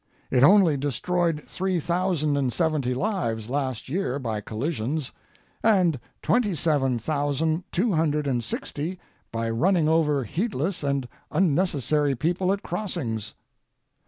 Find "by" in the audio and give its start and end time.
4.17-4.41, 9.31-9.47